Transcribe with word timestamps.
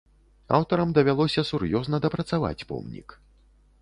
Аўтарам 0.59 0.93
давялося 0.99 1.41
сур'ёзна 1.51 2.01
дапрацаваць 2.07 2.65
помнік. 2.73 3.09